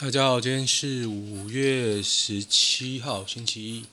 [0.00, 3.84] 大家好，今天是五月十七号，星期一。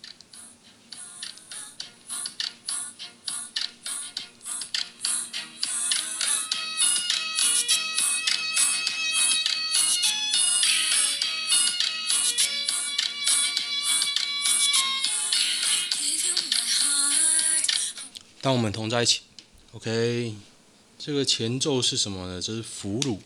[18.39, 19.23] 当我们同在一起
[19.73, 20.33] ，OK。
[20.97, 22.41] 这个前奏是什么呢？
[22.41, 23.19] 这是俘虏，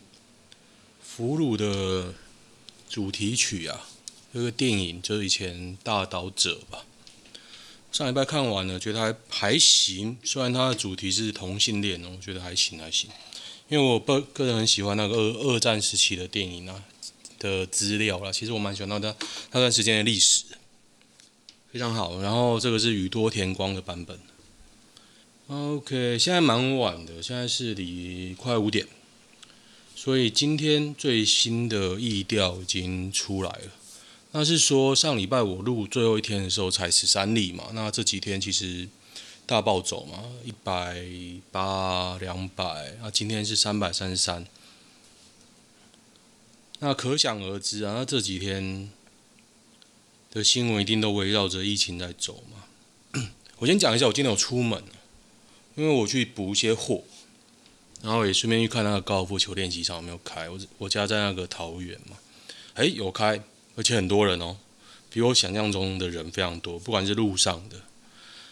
[1.00, 2.12] 俘虏的。
[2.92, 3.88] 主题曲啊，
[4.34, 6.84] 这个电影就是以前大岛者吧。
[7.90, 10.18] 上礼拜看完了，觉得还还行。
[10.22, 13.08] 虽然它的主题是同性恋，我觉得还行还行。
[13.70, 16.84] 因为我个个人很喜欢那个二二战时期的电影啊
[17.38, 18.30] 的资料啦。
[18.30, 19.16] 其实我蛮喜欢那段
[19.52, 20.44] 那段时间的历史，
[21.72, 22.20] 非常好。
[22.20, 24.20] 然后这个是宇多田光的版本。
[25.48, 28.86] OK，现在蛮晚的，现在是离快五点。
[30.04, 33.70] 所以今天最新的疫调已经出来了，
[34.32, 38.88] 那是说上礼拜我录最后一天的时候才十三例嘛，那这几天其实
[39.46, 41.00] 大暴走嘛，一百
[41.52, 42.64] 八、两百，
[43.00, 44.44] 啊，今天是三百三十三，
[46.80, 48.90] 那可想而知啊，那这几天
[50.32, 53.22] 的新闻一定都围绕着疫情在走嘛。
[53.58, 54.82] 我先讲一下，我今天有出门，
[55.76, 57.04] 因为我去补一些货。
[58.02, 60.50] 然后也顺便去看那个高尔夫球练习场有没有开。
[60.50, 62.16] 我我家在那个桃园嘛，
[62.74, 63.40] 诶，有开，
[63.76, 64.56] 而且很多人哦，
[65.08, 67.76] 比我想象中的人非常多，不管是路上的，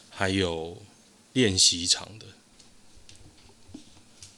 [0.08, 0.80] 还有
[1.32, 2.26] 练习场的。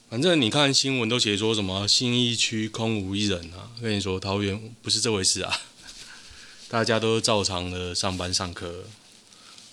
[0.09, 5.61] 反正你看新闻都写说什么新义区空无一人啊，跟你说桃园不是这回事啊，
[6.69, 8.85] 大家都照常的上班上课，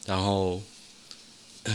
[0.05, 0.61] 然后。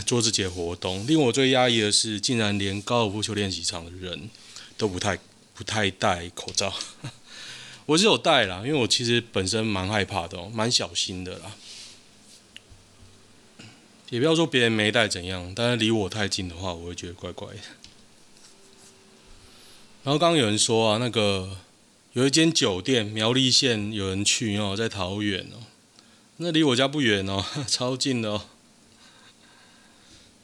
[0.01, 4.29] 做自己的活动，令我最压抑的是，竟然连高尔夫球练习场的人
[4.77, 5.17] 都不太
[5.53, 6.73] 不太戴口罩。
[7.87, 11.55] 我是有戴啦，因为我其实本身蛮害怕的，蛮小心的啦。
[14.09, 17.59] 也不要说别人没戴怎样，但是离我太近的话，我会觉得怪怪的。
[20.03, 21.57] 然后刚刚有人说啊，那个
[22.13, 25.65] 有一间酒店苗栗县有人去哦，在桃园哦，
[26.37, 28.45] 那离我家不远哦， 超近的哦。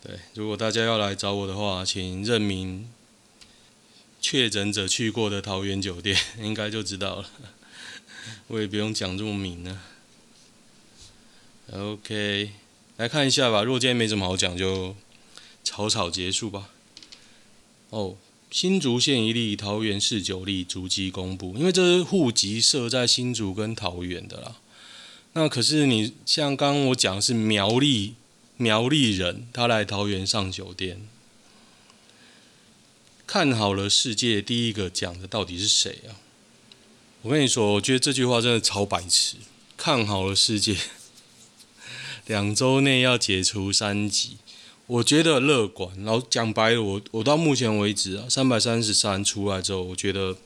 [0.04, 2.90] 对，如果大家要来找我的话，请认明
[4.20, 7.30] 确诊者去过的桃园酒店，应该就知道了。
[8.48, 9.80] 我也不用讲这么明了。
[11.72, 12.52] OK，
[12.98, 13.62] 来看一下吧。
[13.62, 14.96] 如果今天没什么好讲，就
[15.64, 16.72] 草草结束吧。
[17.92, 18.16] 哦，
[18.50, 21.54] 新竹县一例，桃园市九例，足迹公布。
[21.56, 24.56] 因为这是户籍设在新竹跟桃园的啦。
[25.34, 28.16] 那可是你像刚刚我讲的是苗栗。
[28.62, 31.02] 苗栗人，他来桃园上酒店，
[33.26, 34.40] 看好了世界。
[34.40, 36.22] 第一个讲的到底是谁啊？
[37.24, 39.38] 我跟你说，我觉得这句话真的超白痴。
[39.76, 40.78] 看好了世界，
[42.28, 44.38] 两周内要解除三级，
[44.86, 45.92] 我觉得乐观。
[46.04, 50.38] 然后讲白了，我我到目前为止啊，三百三十三出来之后，我觉得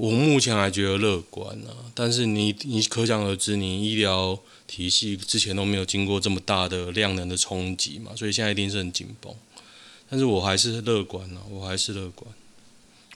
[0.00, 1.92] 我目前还觉得乐观啊。
[1.94, 4.38] 但是你你可想而知，你医疗。
[4.70, 9.34] 体系之前都没有经过这么大的量能的冲击嘛，所以现在一定是很紧绷。
[10.08, 12.32] 但是我还是乐观啊，我还是乐观，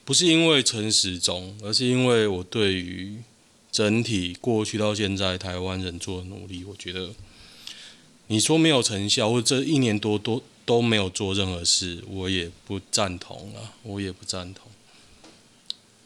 [0.03, 3.19] 不是因为陈时中，而是因为我对于
[3.71, 7.11] 整体过去到现在台湾人做的努力，我觉得
[8.27, 14.67] 你说没有成效，或者这一年多多都没有做任何事，我也不赞同啊，我也不赞同。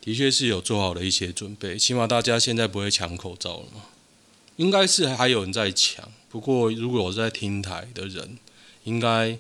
[0.02, 3.84] 的确是有做好了一些准备，起码大家现在不会抢口罩了嘛。
[4.58, 8.38] 应该是还有人在抢，不过如果我是在听台的人，
[8.84, 9.38] 应该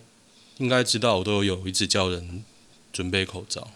[0.58, 2.44] 应该知道我都有一直叫人
[2.94, 3.70] 准备口罩，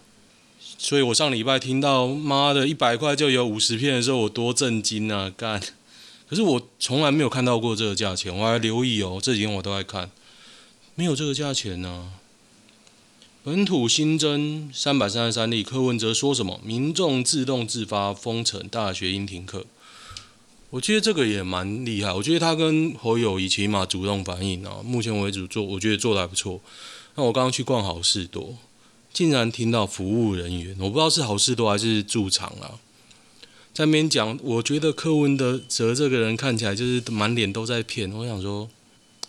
[0.77, 5.29] 所以我上礼拜听到妈的一百块就有五十片的时候，我多震惊啊！
[5.35, 5.61] 干，
[6.29, 10.09] 可是我从来没有看到过这个价钱，我还留意哦，这几天我都在看，
[10.95, 12.11] 没有这个价钱呢、
[13.45, 16.61] 本土新增三百三十三例，柯文哲说什么？
[16.63, 19.65] 民众自动自发封城，大学应停课。
[20.69, 22.13] 我觉得这个也蛮厉害。
[22.13, 26.61] 我觉得他跟侯友谊起码主动反应啊，目前为止做，我觉得做得还不错。
[27.15, 28.55] 那我刚刚去逛好事多，
[29.11, 32.79] 竟然听到服务人员，我不知道是好事多还是驻场啊，
[33.73, 34.39] 在那边讲。
[34.41, 38.09] 我觉得柯文哲这个人看起来就是满脸都在骗。
[38.09, 38.69] 我想说，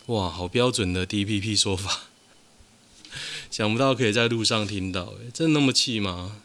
[0.05, 2.05] 哇，好标准的 DPP 说法，
[3.49, 6.41] 想不到可以在路上听到，诶，真的那么气吗？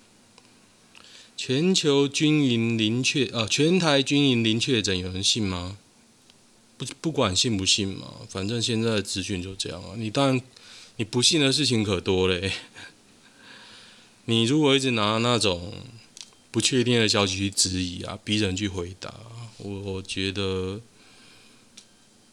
[1.36, 5.78] 全球军营零确啊，全台军营零确诊，有人信吗？
[6.76, 9.94] 不不管信不信嘛，反正现在的资讯就这样啊。
[9.96, 10.40] 你当然
[10.96, 12.52] 你不信的事情可多嘞。
[14.26, 15.72] 你如果一直拿那种
[16.50, 19.12] 不确定的消息去质疑啊，逼人去回答。
[19.58, 20.80] 我我觉得，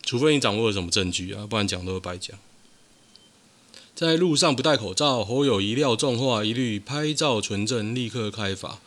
[0.04, 2.38] 除非你掌握了什么证据啊，不然讲都是白讲。
[3.98, 8.80] 在路上不戴口罩，侯友宜撂重话，一律拍照存证，立刻开罚。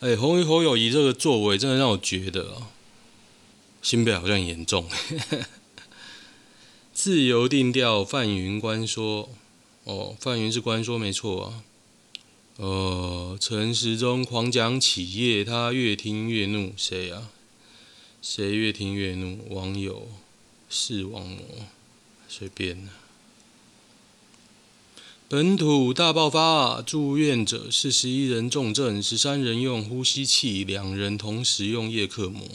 [0.00, 2.68] 哎，侯侯友宜这个作为，真的让我觉得啊，
[3.80, 4.86] 新北好像很严重。
[6.92, 9.30] 自由定调，范云官说，
[9.84, 11.64] 哦，范云是官说没错啊。
[12.56, 17.30] 呃，陈时中狂讲企业，他越听越怒，谁啊？
[18.20, 19.46] 谁越听越怒？
[19.48, 20.08] 网友
[20.68, 21.40] 视网膜，
[22.28, 22.86] 随便。
[25.30, 32.48] 本土大爆发，住院者四十一人重症，十三人用呼吸器，两人同时用叶克膜。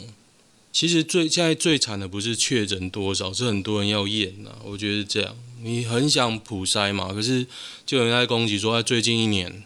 [0.71, 4.55] 其实最现在最惨的不是确诊多少，是很多人要验呐。
[4.63, 7.45] 我觉得这样，你很想普筛嘛，可是
[7.85, 9.63] 就有人在攻击说，在最近一年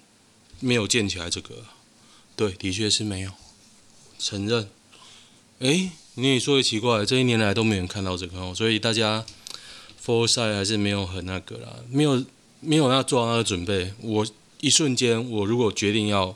[0.60, 1.64] 没有建起来这个。
[2.36, 3.32] 对，的确是没有，
[4.20, 4.68] 承认。
[5.60, 9.26] 哎，你也说的奇怪，这一年来都没人看到这个哦，所以大家
[10.06, 12.26] foresight 还是没有很那个啦，没有
[12.60, 13.94] 没有要做那个准备。
[14.02, 14.28] 我
[14.60, 16.36] 一瞬间，我如果决定要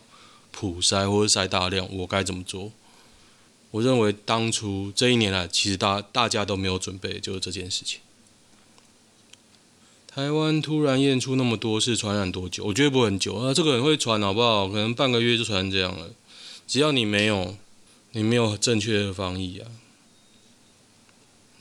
[0.51, 2.71] 普筛或者筛大量，我该怎么做？
[3.71, 7.99] 我认为当初这一年来，其实大大家都没有准备，就是这件事情。
[10.07, 12.65] 台湾突然验出那么多，是传染多久？
[12.65, 14.67] 我觉得不会很久啊，这个人会传好不好？
[14.67, 16.09] 可能半个月就传成这样了。
[16.67, 17.55] 只要你没有。
[18.13, 19.71] 你没有正确的防疫啊！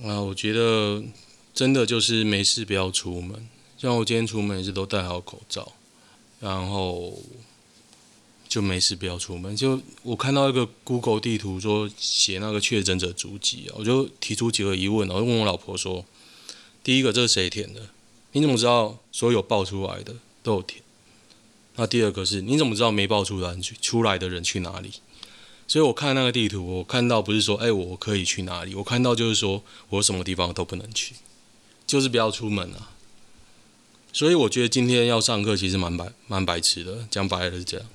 [0.03, 1.01] 啊，我觉得
[1.55, 3.49] 真的就是没事不要出门。
[3.81, 5.73] 像我今天出门也是都戴好口罩，
[6.39, 7.19] 然后
[8.47, 9.57] 就没事不要出门。
[9.57, 16.05] 就我看到一个 Google 地图说写那个确诊者足迹啊，我就提出几个疑问，我就问我老婆说：
[16.85, 17.89] 第一个，这是谁填的？
[18.33, 20.83] 你怎么知道所有报出来的都有填？
[21.77, 24.93] 那第二个是，你怎么知道没报出来去出来的人去哪里？
[25.67, 28.75] 所以我看那个地图，我看到不是说，哎，我可以去哪里？
[28.75, 31.15] 我看到就是说我什么地方都不能去，
[31.87, 32.91] 就是不要出门啊。
[34.13, 37.87] 所以我觉得今天要上课其实蛮白蛮白痴的，讲白了是这样。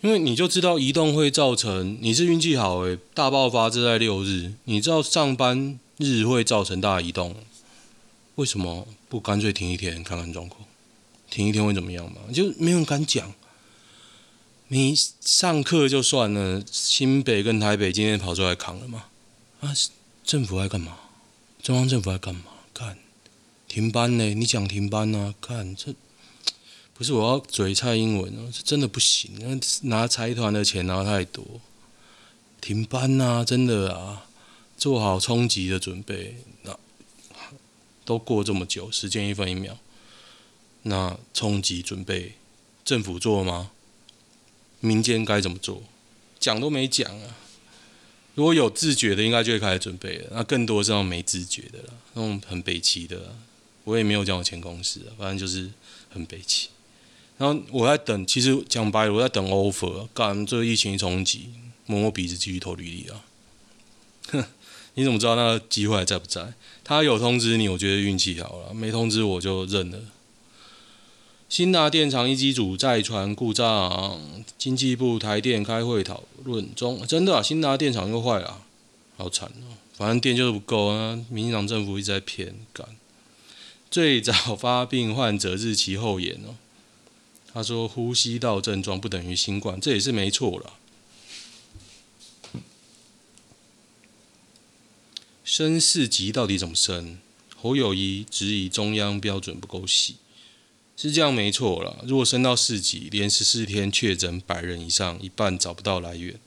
[0.00, 7.34] 因为你就知道移动会造成，你是运气好诶，大爆发是在六日，你知道上班日会造成大移动，
[8.36, 10.64] 为什么不干脆停一天看看状况？
[11.30, 12.20] 停一天会怎么样嘛？
[12.32, 13.34] 就没有人敢讲。
[14.68, 19.06] 你上课就算了，新北跟台北今天跑出来扛了吗？
[19.60, 19.72] 啊，
[20.24, 20.96] 政府在干嘛？
[21.62, 22.42] 中央政府在干嘛？
[22.72, 22.96] 看，
[23.68, 24.34] 停班呢？
[24.34, 25.34] 你讲停班、啊？
[25.40, 25.94] 看这，
[26.94, 29.60] 不是我要嘴蔡英文哦，是真的不行。
[29.82, 31.44] 拿财团的钱拿太多，
[32.60, 34.26] 停班呐、啊，真的啊，
[34.78, 36.36] 做好冲击的准备。
[36.62, 36.76] 那
[38.04, 39.76] 都过这么久，时间一分一秒，
[40.82, 42.32] 那冲击准备，
[42.84, 43.70] 政府做吗？
[44.80, 45.82] 民间该怎么做？
[46.40, 47.36] 讲都没讲啊！
[48.34, 50.30] 如果有自觉的，应该就会开始准备了。
[50.32, 53.36] 那更多是那种没自觉的了，那种很北齐的。
[53.88, 55.70] 我也没有讲我前公司啊，反正就是
[56.10, 56.68] 很悲戚。
[57.38, 60.06] 然后我在等，其实讲白了，我在等 offer。
[60.12, 61.48] 干这个疫情一冲击，
[61.86, 63.24] 摸摸鼻子继续投履历啊！
[64.32, 64.44] 哼，
[64.92, 66.52] 你怎么知道那个机会还在不在？
[66.84, 69.98] 他有通知你，我觉得运气好了；没通知我就认了。
[71.48, 74.20] 新达电厂一机组再传故障，
[74.58, 77.06] 经济部台电开会讨论中。
[77.06, 78.66] 真的啊，兴达电厂又坏了，
[79.16, 79.80] 好惨哦！
[79.96, 82.86] 反正电就是不够啊，民进党政府一直在骗干。
[83.90, 86.56] 最早发病患者日期后延哦。
[87.52, 90.74] 他说呼吸道症状不等于新冠，这也是没错了。
[95.42, 97.18] 升四级到底怎么升？
[97.56, 100.16] 侯友宜质疑中央标准不够细。
[100.96, 106.38] 是这样没错啦，如果升到四级，连十四天确诊百人以上，一半找不到来源，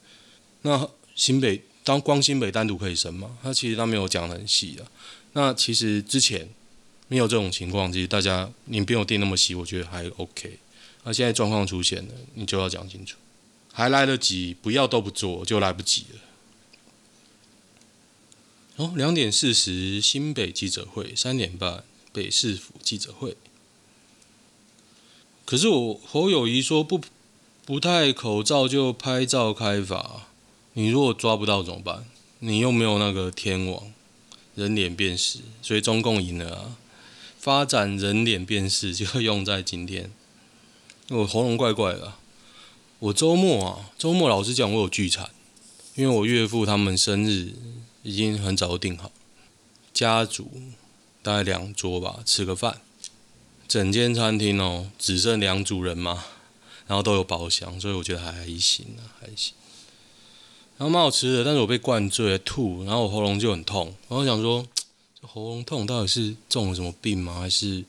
[0.64, 3.38] 那新北当光新北单独可以升吗？
[3.42, 4.92] 他其实他没有讲很细啊。
[5.34, 6.50] 那其实之前
[7.12, 10.58] 没有这种情况，其实大家你不用定那么细，我觉得还 OK。
[11.04, 13.18] 那现在状况出现了，你就要讲清楚，
[13.74, 16.20] 还来得及，不要都不做就来不及了。
[18.78, 23.36] 哦，两点四十新北记者会，三点半北市府记者会。
[25.44, 27.02] 可是我侯友宜说不
[27.66, 30.28] 不戴口罩就拍照开罚，
[30.76, 32.06] 你如果抓不到怎么办？
[32.40, 33.92] 你又没有那个天网
[34.56, 36.78] 人脸辨识，所以中共赢了啊！
[37.42, 40.12] 发展人脸辨识就用在今天。
[41.10, 42.14] 我喉咙怪怪的，
[43.00, 45.32] 我周末啊，周末老实讲我有聚餐，
[45.96, 47.54] 因为我岳父他们生日
[48.04, 49.12] 已经很早就订好，
[49.92, 50.52] 家族
[51.24, 52.80] 大概两桌吧，吃个饭。
[53.68, 56.24] 整间餐厅哦，只剩两组人嘛，
[56.86, 59.56] 然后都有包厢，所以我觉得还还行啊，还行。
[60.78, 63.96] 然后蛮好吃的，但是我被灌醉吐，然后我喉咙就很痛。
[64.08, 64.64] 然后想说，
[65.22, 67.40] 喉咙痛到底是中了什么病吗？
[67.40, 67.84] 还是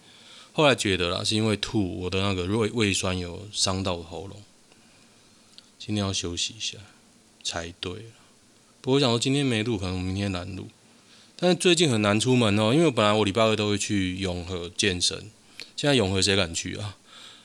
[0.52, 4.42] 后来觉得啦，是因为吐，我的那个胃胃酸有伤到喉咙。
[5.78, 6.78] 今天要休息一下
[7.42, 8.10] 才对了。
[8.80, 10.68] 不过我想说，今天没录，可能明天难录。
[11.36, 15.18] 但是最近很难出门哦，因为本来我礼拜二都会去永和健身，
[15.76, 16.96] 现在永和谁敢去啊？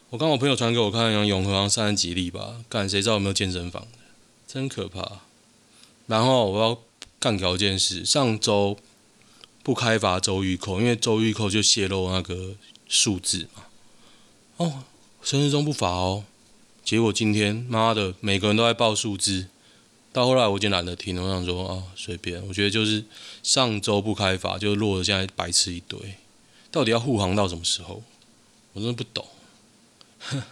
[0.09, 3.87] 我刚我朋友传给我看，永和好像三十几例吧，干谁知道有没有健身房？
[4.47, 5.21] 真可怕。
[6.05, 6.79] 然后我要
[7.19, 8.77] 干掉一件事，上周
[9.67, 12.55] 不开发周玉蔻，因为周玉蔻就泄露那个
[12.87, 13.65] 数字嘛。
[14.55, 14.83] 哦，
[15.21, 16.23] 陈时中不罚哦，
[16.85, 19.47] 结果今天妈的，每个人都在报数字。
[20.13, 22.41] 到后来我已经懒得听了，我想说啊，随便。
[22.47, 23.03] 我觉得就是
[23.43, 25.99] 上周不开罚，就落得现在白痴一堆。
[26.71, 28.01] 到底要护航到什么时候？
[28.71, 29.27] 我真的不懂。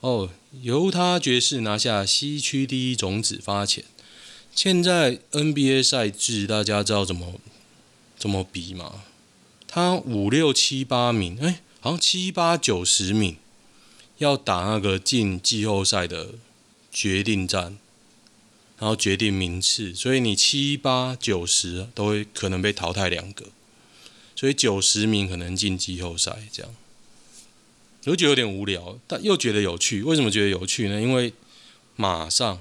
[0.00, 0.28] 哦，
[0.62, 3.84] 犹他爵士拿下西区第一种子发钱。
[4.60, 7.34] 现在 NBA 赛制大家知道怎么
[8.18, 9.04] 怎么比吗？
[9.68, 13.36] 他五六七八名，哎、好像七八九十名
[14.16, 16.30] 要打那个进季后赛的
[16.90, 17.78] 决定战，
[18.80, 23.44] 然后决定名次，所以你七八九十都会可能被淘汰两个，
[24.34, 26.74] 所以九十名可能进季后赛这样。
[28.06, 30.02] 我觉得有点无聊，但又觉得有趣。
[30.02, 31.00] 为什么觉得有趣呢？
[31.00, 31.32] 因为
[31.94, 32.60] 马上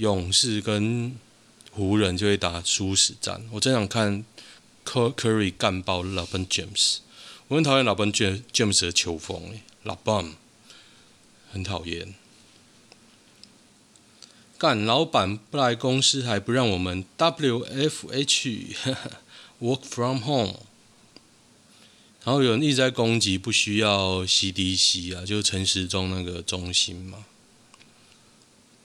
[0.00, 1.14] 勇士跟
[1.72, 3.44] 湖人就会打殊死战。
[3.52, 4.24] 我真想看
[4.86, 7.00] Curry 干爆 LeBron James。
[7.48, 8.10] 我很讨厌 LeBron
[8.50, 10.32] James 的球风，LeBron
[11.52, 12.14] 很讨厌。
[14.56, 18.74] 干老板不来公司，还不让我们 WFH
[19.60, 20.60] Work from Home。
[22.24, 27.26] 然后有人一直在攻击不需要 CDC 啊，就是陈时中那个中心嘛。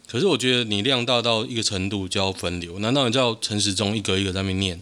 [0.08, 4.82] 可是我觉得你量大到一个程度就要分流，难道你叫陈时中一个一个在那边念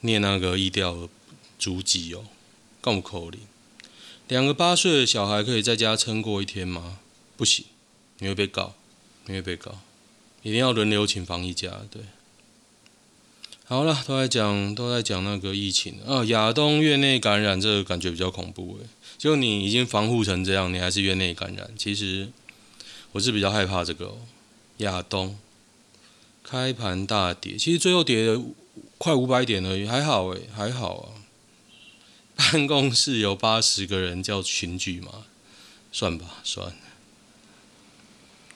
[0.00, 1.08] 念那个疫调
[1.58, 2.24] 足迹哦？
[2.80, 3.40] 够不够力？
[4.28, 6.98] 两个八岁的小孩可以在家撑过一天吗？
[7.36, 7.64] 不行，
[8.18, 8.74] 你会被告，
[9.26, 9.80] 你会被告，
[10.42, 12.02] 一定要轮流请防疫假，对。
[13.64, 18.88] 好了，都在讲都在讲那个疫情啊，亚东院内感染，这个感觉比较恐怖诶。
[19.18, 22.28] 就你已经防护成这样，你还是院内感染，其实
[23.12, 24.18] 我是比较害怕这个哦。
[24.78, 25.38] 亚东
[26.42, 28.42] 开盘大跌，其实最后跌了
[28.98, 31.06] 快五百点而已，还好诶，还好啊。
[32.34, 35.26] 办公室有八十个人叫群聚嘛？
[35.92, 36.74] 算吧，算。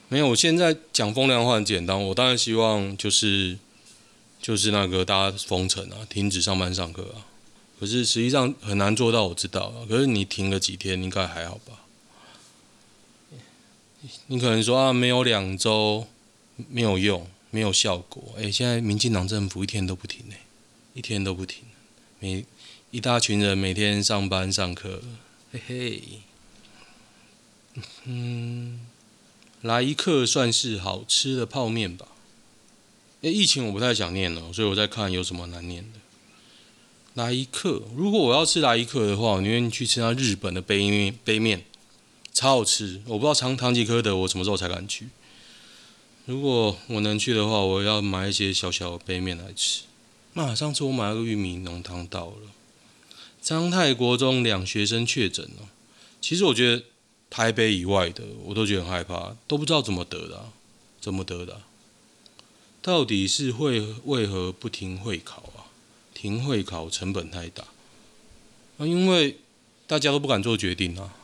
[0.08, 3.58] 没有，我现在讲风凉话很简单，我当然希望就是。
[4.42, 7.22] 就是那个大家封城啊，停止上班上课啊，
[7.78, 9.86] 可是实际上很难做到，我知道啊。
[9.88, 11.86] 可是你停个几天，应该还好吧？
[14.26, 16.08] 你可能说啊，没有两周
[16.70, 18.34] 没有用，没有效果。
[18.36, 20.34] 哎，现在民进党政府一天都不停呢，
[20.94, 21.64] 一天都不停，
[22.18, 22.44] 每
[22.90, 25.02] 一大群人每天上班上课，
[25.52, 26.02] 嘿嘿。
[28.04, 28.80] 嗯，
[29.62, 32.08] 来一客算是好吃的泡面吧。
[33.22, 35.98] 诶，疫情我不太想念了，所以我在看有什么难念的。
[37.14, 41.64] 来一客，如果我要吃来一客的话，我宁愿去吃那日本的杯面，杯面
[42.34, 43.00] 超好吃。
[43.06, 45.08] 我不知道唐唐吉诃德我什么时候才敢去。
[46.24, 49.82] 如果我能去的话，我要买一些小小的杯面来吃。
[50.34, 52.52] 那上次我买了个玉米浓汤到了。
[53.40, 55.68] 彰泰国中两学生确诊了。
[56.20, 56.84] 其实我觉得
[57.28, 60.44] 台北以外的我都觉得很害怕，都不知道怎么得的，
[61.00, 61.62] 怎么得的？
[62.80, 65.66] 到底是会为何不停会考啊？
[66.14, 67.64] 停会考成本太大
[68.78, 69.38] 啊，因为
[69.88, 71.14] 大家都不敢做决定啊。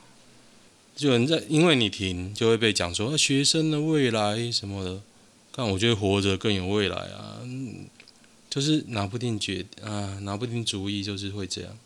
[0.98, 5.00] 就人在因为你停，就会被讲说啊，学生的未来什么的。
[5.52, 7.38] 但我觉得活着更有未来啊，
[8.50, 11.78] 就是拿不定决啊，拿不定主意，就是会这样。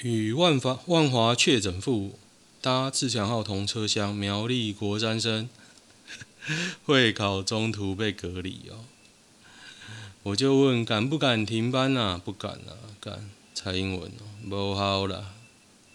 [0.00, 2.18] 与万华万华确诊妇
[2.62, 5.50] 搭自强号同车厢，苗栗国三生。
[6.86, 8.86] 会考中途被隔离哦，
[10.22, 12.18] 我就问敢不敢停班啊？
[12.24, 13.28] 不敢啊，敢。
[13.54, 15.35] 蔡英文哦，不好啦。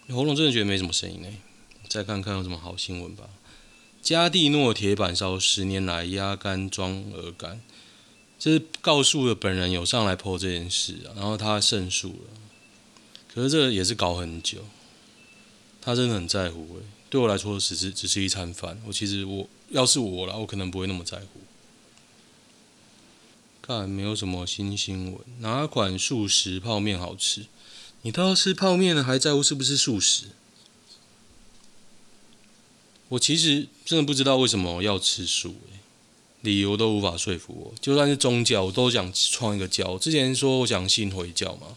[0.08, 1.28] 喉咙真的觉得没什么声音呢。
[1.88, 3.24] 再看看有什么好新闻吧。
[4.02, 7.60] 加地诺铁板烧十年来压干装鹅肝，
[8.38, 12.40] 这是告诉了本人有上来 po 这件事啊，然后他胜诉了。
[13.32, 14.64] 可是这也是搞很久，
[15.80, 16.82] 他真的很在乎诶。
[17.08, 18.80] 对我来说，只是只是一餐饭。
[18.86, 21.40] 我其实我要是我啦，我可能不会那么在乎。
[23.60, 27.46] 看没有什么新新闻，哪款速食泡面好吃？
[28.02, 30.26] 你都要吃泡面了，还在乎是不是素食？
[33.08, 35.80] 我其实真的不知道为什么要吃素，欸，
[36.40, 37.74] 理由都无法说服我。
[37.80, 39.98] 就算是宗教，我都想创一个教。
[39.98, 41.76] 之前说我想信回教嘛，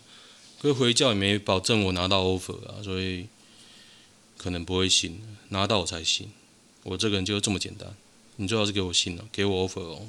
[0.60, 3.28] 可是回教也没保证我拿到 offer 啊，所以
[4.38, 6.30] 可能不会信，拿到我才信。
[6.84, 7.96] 我这个人就这么简单，
[8.38, 10.08] 你最好是给我信了，给我 offer 哦。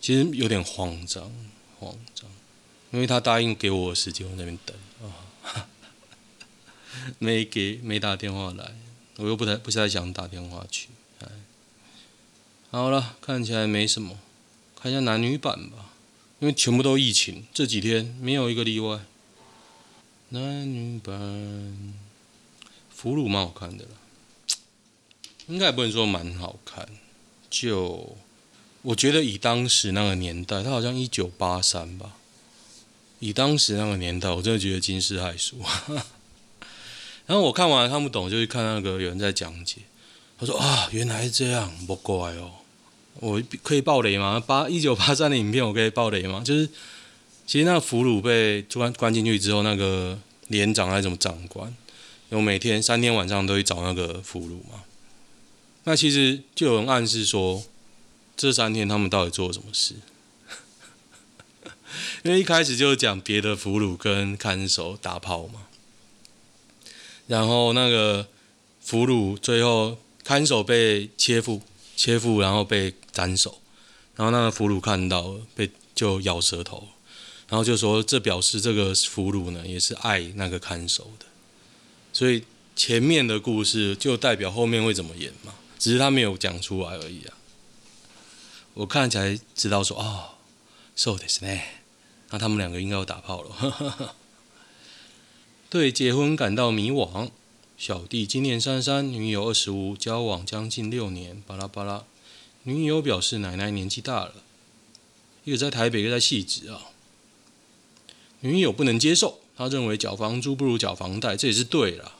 [0.00, 1.32] 其实有点慌张，
[1.78, 2.28] 慌张。
[2.92, 5.66] 因为他答应给我时间，我在那边等啊，
[7.18, 8.76] 没给，没打电话来，
[9.16, 10.88] 我又不太不太想打电话去。
[11.20, 11.26] 哎，
[12.70, 14.18] 好了，看起来没什么，
[14.78, 15.92] 看一下男女版吧，
[16.40, 19.00] 因为全部都疫情，这几天没有一个例外。
[20.28, 21.94] 男女版，
[22.94, 23.90] 俘虏蛮好看的了，
[25.46, 26.86] 应该也不能说蛮好看，
[27.48, 28.16] 就
[28.82, 32.16] 我觉得以当时那个年代，他好像一九八三吧。
[33.22, 35.56] 以当时那个年代，我真的觉得惊世骇俗。
[37.24, 39.76] 然后我看完看不懂，就去看那个有人在讲解。
[40.36, 42.50] 他说啊，原来是这样，不怪哦。
[43.20, 44.42] 我可以爆雷吗？
[44.44, 46.42] 八一九八三的影片，我可以爆雷吗？
[46.44, 46.68] 就是
[47.46, 51.72] 其实那个俘虏被关关进去之后，那个连长还是什么长官，
[52.30, 54.82] 有每天三天晚上都会找那个俘虏嘛。
[55.84, 57.62] 那其实就有人暗示说，
[58.36, 59.94] 这三天他们到底做了什么事？
[62.23, 65.67] 因为一开始就讲别的俘虏跟看守打炮嘛，
[67.27, 68.27] 然后那个
[68.81, 71.61] 俘虏最后看守被切腹，
[71.95, 73.59] 切腹然后被斩首，
[74.15, 76.87] 然后那个俘虏看到了被就咬舌头，
[77.49, 81.25] 然后就说这表示这个俘虏呢也是爱那个看守的，
[82.13, 82.43] 所以
[82.75, 87.33] 前面的故事就代表后面会怎么演嘛，只是他没有讲出来而已啊。
[88.75, 90.37] 我看起来知道说哦，
[90.95, 91.61] そうですね。
[92.32, 94.16] 那他们两个应该要打炮了，
[95.68, 97.28] 对结婚感到迷惘。
[97.76, 101.42] 小弟今年三三，女友二十五，交往将近六年。
[101.46, 102.04] 巴拉巴拉，
[102.62, 104.36] 女友表示奶奶年纪大了，
[105.44, 106.80] 一个在台北，一个在汐止啊。
[108.40, 112.12] 女友不能接受，他认为缴房租不如缴房贷，这也是对啦。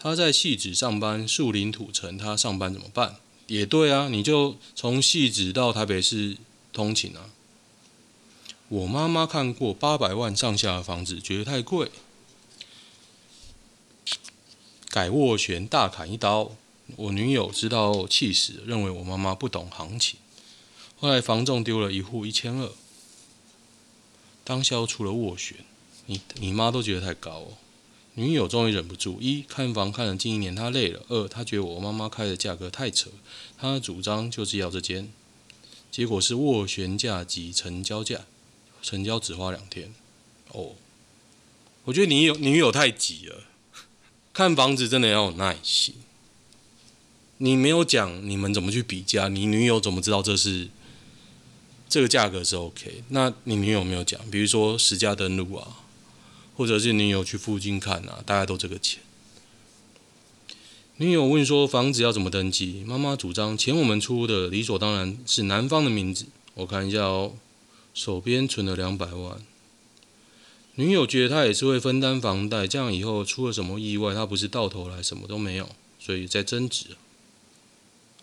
[0.00, 3.16] 他在汐止上班，树林土城，他上班怎么办？
[3.46, 6.36] 也对啊，你就从汐止到台北市
[6.72, 7.30] 通勤啊。
[8.70, 11.90] 我妈妈看过八百万上下的房子，觉得太贵，
[14.88, 16.52] 改斡旋大砍一刀。
[16.94, 20.20] 我女友知道气死了，认为我妈妈不懂行情。
[21.00, 22.70] 后来房仲丢了一户一千二，
[24.44, 25.56] 当销出了斡旋，
[26.06, 27.52] 你你妈都觉得太高哦。
[28.14, 33.10] 女友终于忍不住：一看房看了近一年，她累了；二她觉得我妈妈开的价格太扯，
[33.58, 35.12] 她的主张就是要这间。
[35.90, 38.26] 结果是斡旋价及成交价。
[38.82, 39.92] 成交只花两天，
[40.52, 40.72] 哦，
[41.84, 43.44] 我觉得你有女友太急了。
[44.32, 45.94] 看房子真的要有耐心。
[47.38, 50.68] 你没有讲你们怎么去比价，你女友怎么知道这是
[51.88, 53.02] 这个价格是 OK？
[53.08, 55.78] 那你女友没有讲，比如说实价登录啊，
[56.56, 59.02] 或者是女友去附近看啊，大概都这个钱。
[60.98, 62.84] 女友问说房子要怎么登记？
[62.86, 66.26] 妈妈主张钱我们出的，理所当然是男方的名字。
[66.54, 67.34] 我看一下哦。
[67.92, 69.44] 手边存了两百万，
[70.76, 76.96] 女友觉得他也是会分担房贷，这样以后出了什么意外，他不是到头来什么都没有，所以在争执。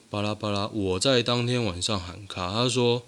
[0.10, 3.04] 巴拉巴拉，我在当天晚上喊卡，他说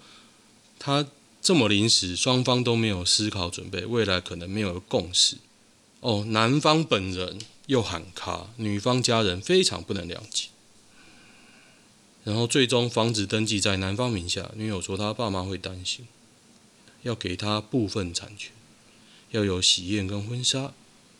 [0.78, 1.08] 他
[1.42, 5.38] 这么临时，双方都没有思考准备，未来可能没有共识。
[6.02, 10.50] 哦，男方本人又喊卡，女方家人非常不能谅解。
[12.26, 16.06] 然后最终房子登记在男方名下，女友说她爸妈会担心。
[17.04, 18.52] 要给他部分产权，
[19.32, 20.74] 要有喜宴跟婚纱。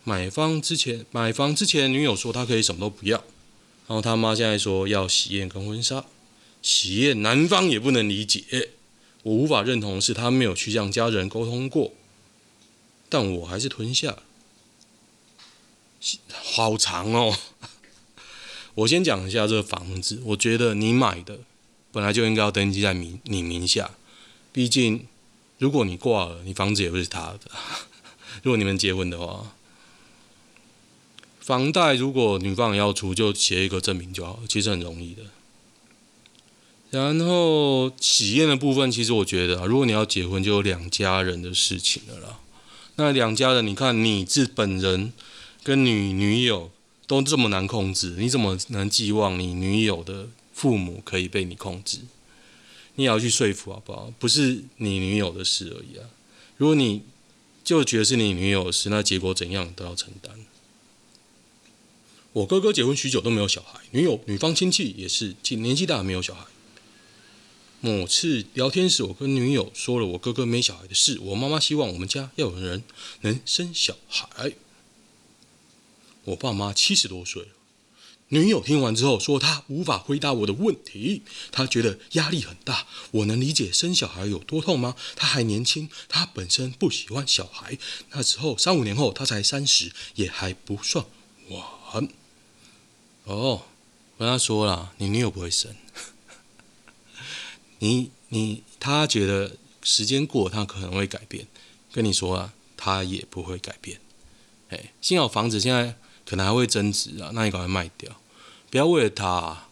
[0.04, 3.18] 买房之前，买房之前，女友说她可以什么都不要，
[3.88, 6.06] 然后他妈现在说要喜宴跟婚纱。
[6.62, 8.70] 喜宴男方也不能理解，
[9.24, 11.94] 我无法认同是他没有去向家人沟通过，
[13.08, 14.18] 但我还是吞下。
[16.30, 17.38] 好长哦，
[18.74, 21.40] 我先讲一下这个房子，我觉得你买的
[21.92, 23.92] 本来就应该要登记在名你名下，
[24.52, 25.06] 毕竟。
[25.60, 27.52] 如果你挂了，你房子也不是他的。
[28.44, 29.54] 如果你们结婚的话，
[31.40, 35.24] 房贷如果女方要出，就写一个证明就好，其实很容易的。
[36.92, 42.40] 然后喜宴的部分，其实我觉得啊，如果你要结婚，就有两家人的事情了啦。
[42.96, 45.14] 那两家人，你看你自本人
[45.64, 46.72] 跟女女友
[47.06, 52.00] 都这么难控制，你怎么能寄望你女友的父母可以被你控制？
[53.00, 54.12] 你也要去说服好不好？
[54.20, 56.10] 不是你女友的事而已啊。
[56.58, 57.04] 如果你
[57.64, 60.46] 就觉得是你女友的事，那结果怎样都要承担。
[62.34, 66.46] 我哥哥结婚许久都没有小孩，女友女方亲戚也是年纪大没有小孩。
[67.80, 72.84] 某次聊天时，我跟女友说了我哥哥没小孩的事，我妈妈希望我们家要有人
[73.22, 74.52] 能生小孩。
[76.26, 77.48] 我爸妈七十多岁了。
[78.32, 82.86] 女友听完之后说，她无法回答我的问题，她觉得压力很大。
[83.12, 84.96] 我能理解生小孩有多痛吗？
[85.16, 87.78] 她还年轻，她本身不喜欢小孩。
[88.12, 91.04] 那时候三五年后，她才三十，也还不算
[91.50, 92.08] 晚。
[93.24, 93.64] 哦，
[94.18, 95.76] 我跟她说了，你女友不会生。
[97.80, 101.48] 你 你，她觉得时间过，她可能会改变。
[101.92, 104.00] 跟你说啊，她也不会改变。
[104.70, 105.98] 哎，幸好房子现在。
[106.30, 108.16] 可能还会增值啊，那你赶快卖掉，
[108.70, 109.66] 不要为了他，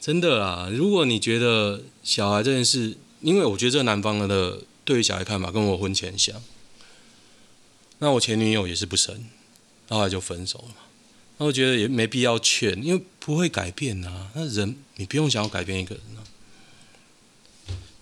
[0.00, 0.70] 真的啊！
[0.72, 6.40] 如果你觉得小孩这件事，因为我觉得这男方的对于小孩看法跟我婚前像，
[7.98, 9.26] 那我前女友也是不生，
[9.90, 10.76] 后来就分手了嘛。
[11.36, 14.30] 那我觉得也没必要劝，因为不会改变啊。
[14.34, 16.24] 那人你不用想要改变一个人啊。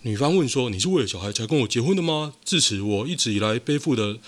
[0.03, 4.19] 女方问说：“你是为了小孩才跟我结婚的吗？”自此，我一直以来背负的。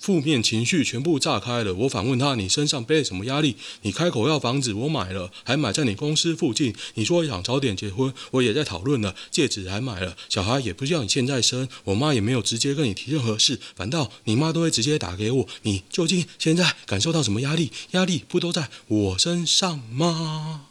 [0.00, 1.74] 负面情绪全部炸开了。
[1.74, 3.54] 我反问他：“你身上背什么压力？
[3.82, 6.74] 你开口要房子，我买了，还买在你公司附近。
[6.94, 11.68] 你说想早点结婚，我也在讨论了，戒指还买了，小孩也不是要你现在生。
[11.84, 15.46] 我妈也没有直接跟你提任何事，反倒你妈都会直接打给我。
[15.62, 17.70] 你究竟现在感受到什么压力？
[17.90, 20.62] 压力不都在我身上吗？”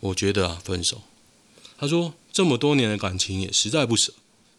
[0.00, 1.00] 我觉得啊，分手。
[1.78, 4.12] 他说：“这么多年的感情也实在不舍。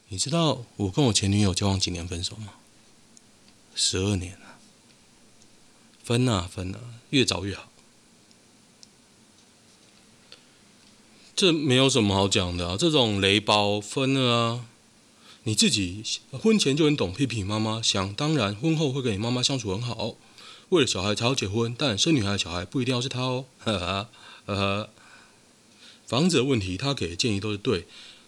[0.10, 2.48] 你知道我跟我前女友交往几年分手吗？”
[3.76, 4.58] 十二年了，
[6.02, 7.70] 分啊分啊，越早越好。
[11.36, 14.66] 这没有什么好讲的啊，这种雷包分了啊。
[15.44, 20.16] 你自己婚前就很懂屁屁妈妈，想当然婚后会跟你妈妈相处很好，
[20.70, 23.46] 为了小孩才要结婚，但生女孩的小孩不一定要是他哦。
[23.60, 24.10] 哈哈
[24.46, 24.90] 哈哈。
[26.08, 27.86] 房子的问题，他给的建议都是对。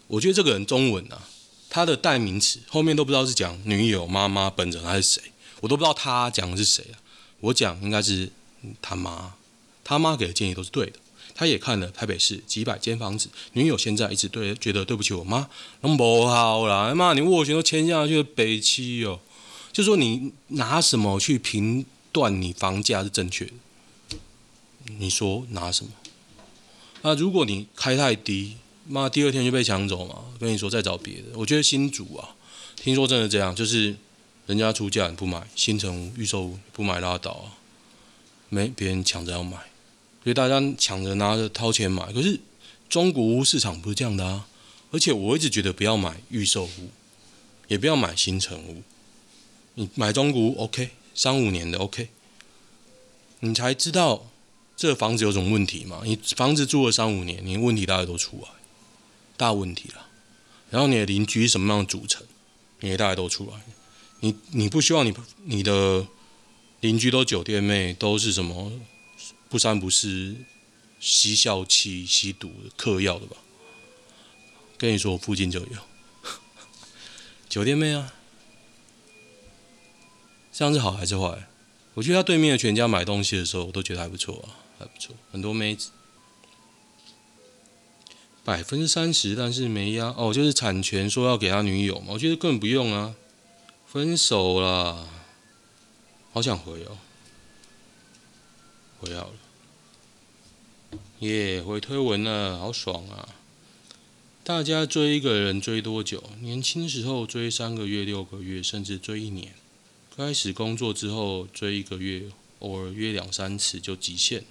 [0.07, 1.29] 我觉得这个人中文啊，
[1.69, 5.31] 他的代名词后面都不知道是讲女友、妈妈、本人还是谁。
[5.59, 6.95] 我都不知道他讲的是谁啊？
[7.39, 8.31] 我讲应该是
[8.81, 9.33] 他妈，
[9.83, 10.93] 他妈给的建议都是对的。
[11.35, 15.47] 他也看了台北市几百间房子，女友现在一直对觉得对不起我妈，
[15.81, 19.19] 那不好啦，妈你斡旋都签下去，北七哦，
[19.71, 23.51] 就说你拿什么去评断你房价是正确的？
[24.97, 25.91] 你说拿什么？
[27.03, 30.23] 那如果你开太低，妈第二天就被抢走嘛？
[30.39, 31.25] 跟你说再找别的。
[31.35, 32.33] 我觉得新竹啊，
[32.75, 33.95] 听说真的这样，就是。
[34.47, 37.59] 人家出价你不买，新城屋预售屋不买拉倒啊，
[38.49, 39.57] 没别人抢着要买，
[40.23, 42.11] 所以大家抢着拿着掏钱买。
[42.13, 42.39] 可是
[42.89, 44.47] 中古屋市场不是这样的啊，
[44.91, 46.89] 而且我一直觉得不要买预售屋，
[47.67, 48.81] 也不要买新城屋，
[49.73, 52.07] 你买中古屋 OK，三五年的 OK，
[53.41, 54.29] 你才知道
[54.77, 56.03] 这个房子有什么问题嘛？
[56.05, 58.47] 你房子住了三五年，你问题大概都出来，
[59.35, 60.07] 大问题了。
[60.69, 62.25] 然后你的邻居什么样的组成，
[62.79, 63.61] 你也大概都出来。
[64.19, 66.07] 你你不希望你你的
[66.81, 68.71] 邻居都酒店妹，都是什么
[69.49, 70.35] 不三不四、
[70.99, 73.37] 吸笑气、吸毒、嗑药的吧？
[74.77, 75.67] 跟你说，我附近就有
[77.49, 78.13] 酒店妹啊。
[80.51, 81.47] 这样是好还是坏？
[81.93, 85.91] 我觉得他对面的全家买东西的时候，我都觉得还不错啊，还不错，很多妹子。
[88.43, 93.13] 百分之三十，但是没呀哦，就是产权说要给他女友嘛，我觉得根本不用啊。
[93.89, 95.07] 分手了，
[96.33, 96.97] 好想回哦，
[98.99, 103.29] 回好了，耶、回推文了，好爽啊！
[104.43, 106.21] 大家追一个人追多久？
[106.41, 109.55] 年轻时候追三个月、六个月，甚至追一年。
[110.15, 112.23] 开始工作之后追一个月，
[112.59, 114.43] 偶尔约两三次就极限。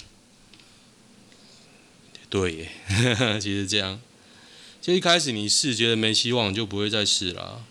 [2.31, 2.71] 对耶，
[3.39, 4.01] 其实这样，
[4.81, 7.65] 就一开始你试觉得没希望，就不会再试了。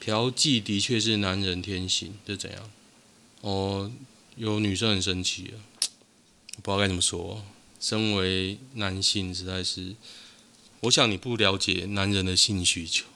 [0.00, 2.70] 嫖妓的确是男人天性，是怎样？
[3.40, 3.90] 哦，
[4.36, 5.60] 有女生很生气了，
[6.62, 7.44] 不知道该怎么说。
[7.80, 9.94] 身为男性，实在是，
[10.80, 13.06] 我想你不了解男人的性需求，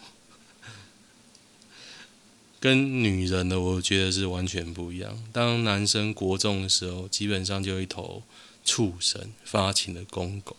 [2.60, 5.24] 跟女人的我觉得是完全不一样。
[5.32, 8.22] 当男生国中的时候，基本上就一头
[8.64, 10.56] 畜生，发情的公狗。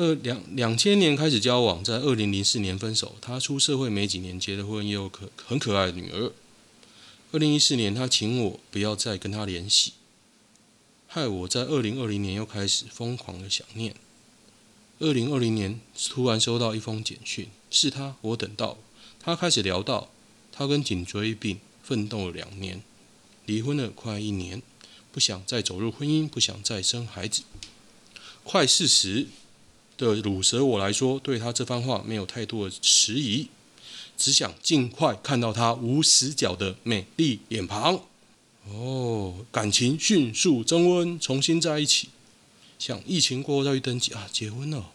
[0.00, 3.16] 二两两千年开始交往，在二零零四年分手。
[3.20, 6.32] 他出社会没几年，结了婚，也有可很可爱的女儿。
[7.32, 9.92] 二零一四年，他请我不要再跟他联系，
[11.06, 13.94] 害我在二零二零年又开始疯狂的想念。
[15.00, 18.78] 二零二零年突然收到一封简讯，是他，我等到
[19.22, 20.10] 他开始聊到
[20.50, 22.82] 他跟颈椎病奋斗了两年，
[23.44, 24.62] 离婚了快一年，
[25.12, 27.42] 不想再走入婚姻，不想再生孩子。
[28.42, 29.26] 快四十
[30.06, 33.48] 的鲁蛇我来说，对他这番话没有太多的迟疑，
[34.16, 38.02] 只想尽快看到他无死角的美丽脸庞。
[38.68, 42.10] 哦，感情迅速增温，重新在一起，
[42.78, 44.90] 想疫情过后再去登记啊，结婚了。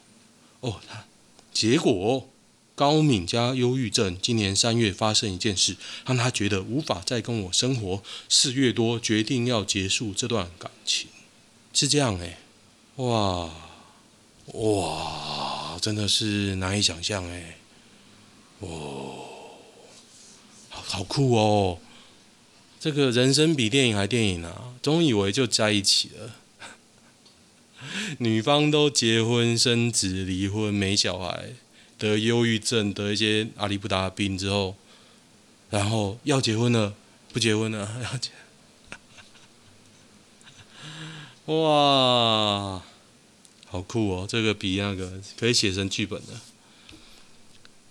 [0.62, 1.06] 哦，他
[1.52, 2.30] 结果
[2.76, 8.04] 高敏加忧郁症，今年三月发生一件事，让他觉得无法再跟我生活。
[8.30, 11.10] 四月多决定要结束这段感情，
[11.74, 12.40] 是这样哎，
[12.98, 13.52] 哇
[14.54, 17.58] 哇，真的是难以想象哎，
[18.60, 19.26] 哦，
[20.70, 21.80] 好酷哦。
[22.80, 24.76] 这个人生比电影还电影啊！
[24.84, 26.36] 总以为就在一起了，
[28.20, 31.54] 女方都结婚生子、离婚没小孩，
[31.98, 34.76] 得忧郁症，得一些阿里不达病之后，
[35.72, 36.94] 然后要结婚了，
[37.34, 38.30] 不结婚了， 要结，
[41.46, 42.84] 哇，
[43.76, 44.26] 好酷哦！
[44.28, 46.40] 这个比那个可以写成剧本的。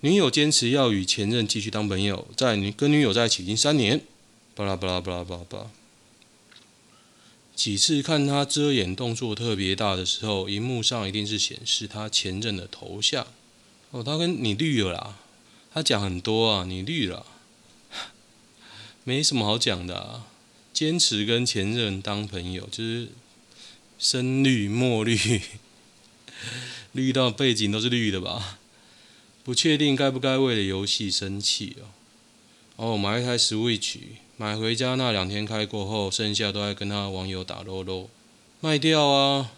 [0.00, 4.00] 女友坚持要与前任继续当朋友，在女跟女友在一起已经三年。
[4.54, 5.70] 巴拉巴拉巴拉巴拉巴，
[7.56, 13.26] 几次看他遮掩动作特别大的时候，荧幕上一定是显示他前任的头像。
[13.90, 15.18] 哦，他跟你绿了啦，
[15.72, 17.26] 他讲很多啊，你绿了，
[19.04, 20.26] 没什么好讲的啊。
[20.72, 23.08] 坚持跟前任当朋友，就是
[23.98, 25.16] 深绿墨绿，
[26.94, 28.58] 绿到背景都是绿的吧？
[29.44, 31.84] 不确定该不该为了游戏生气哦。
[32.76, 33.98] 哦，买一台 Switch。
[34.36, 38.10] 买回家那两天开过后，剩下都在跟他网友打撸撸，
[38.60, 39.52] 卖掉啊！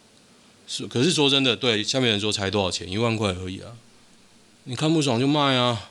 [0.67, 2.87] 是，可是说真的，对下面人说才多少钱？
[2.91, 3.73] 一万块而已啊！
[4.65, 5.91] 你看不爽就卖啊！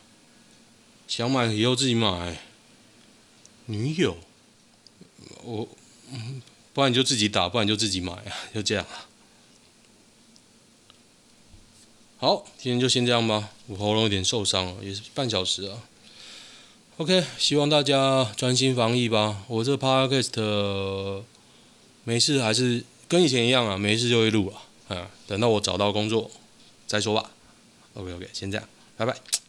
[1.08, 2.40] 想买以后自己买。
[3.66, 4.18] 女友，
[5.44, 5.68] 我，
[6.74, 8.32] 不然你就自己打，不然你就自己买啊！
[8.54, 8.86] 就这样。
[12.18, 13.50] 好，今天就先这样吧。
[13.68, 15.84] 我喉咙有点受伤了，也是半小时啊。
[16.98, 19.44] OK，希望大家专心防疫吧。
[19.48, 21.24] 我这 Podcast
[22.06, 24.64] 没事还是跟以前一样啊，没事就会录啊。
[24.90, 26.32] 嗯，等到我找到工作
[26.88, 27.32] 再说吧。
[27.96, 29.45] OK OK，先这样，拜拜。